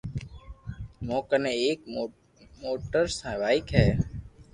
[1.05, 1.79] مون ڪني ايڪ
[2.63, 3.03] موٽر
[3.41, 3.87] بائيڪ ھي